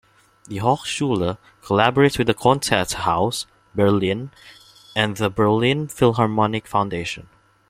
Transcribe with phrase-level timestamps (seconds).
[0.47, 4.31] The Hochschule collaborates with the Konzerthaus Berlin
[4.95, 7.29] and the Berlin Philharmonic Foundation.